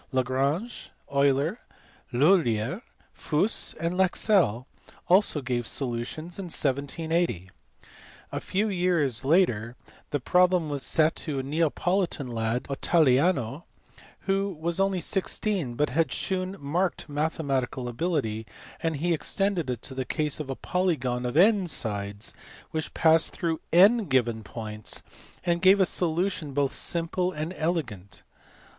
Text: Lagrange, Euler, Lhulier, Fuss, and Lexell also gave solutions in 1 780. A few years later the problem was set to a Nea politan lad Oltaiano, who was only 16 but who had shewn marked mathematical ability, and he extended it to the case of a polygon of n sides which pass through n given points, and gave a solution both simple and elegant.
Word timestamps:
Lagrange, 0.11 0.89
Euler, 1.13 1.59
Lhulier, 2.11 2.81
Fuss, 3.13 3.75
and 3.75 3.95
Lexell 3.99 4.65
also 5.07 5.43
gave 5.43 5.67
solutions 5.67 6.39
in 6.39 6.45
1 6.45 6.49
780. 6.49 7.51
A 8.31 8.41
few 8.41 8.67
years 8.67 9.23
later 9.23 9.75
the 10.09 10.19
problem 10.19 10.71
was 10.71 10.81
set 10.81 11.15
to 11.17 11.37
a 11.37 11.43
Nea 11.43 11.69
politan 11.69 12.33
lad 12.33 12.63
Oltaiano, 12.63 13.61
who 14.21 14.57
was 14.59 14.79
only 14.79 14.99
16 15.01 15.75
but 15.75 15.89
who 15.89 15.93
had 15.93 16.11
shewn 16.11 16.55
marked 16.59 17.07
mathematical 17.07 17.87
ability, 17.87 18.47
and 18.81 18.95
he 18.95 19.13
extended 19.13 19.69
it 19.69 19.83
to 19.83 19.93
the 19.93 20.03
case 20.03 20.39
of 20.39 20.49
a 20.49 20.55
polygon 20.55 21.27
of 21.27 21.37
n 21.37 21.67
sides 21.67 22.33
which 22.71 22.95
pass 22.95 23.29
through 23.29 23.61
n 23.71 24.05
given 24.05 24.41
points, 24.43 25.03
and 25.43 25.61
gave 25.61 25.79
a 25.79 25.85
solution 25.85 26.53
both 26.55 26.73
simple 26.73 27.31
and 27.31 27.53
elegant. 27.55 28.23